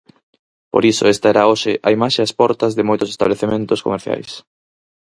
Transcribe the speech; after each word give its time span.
Por 0.71 0.83
iso 0.91 1.03
esta 1.13 1.27
era 1.33 1.49
hoxe 1.51 1.73
a 1.87 1.89
imaxe 1.97 2.25
ás 2.27 2.35
portas 2.39 2.71
de 2.77 2.87
moitos 2.89 3.11
establecementos 3.15 3.83
comerciais. 3.85 4.31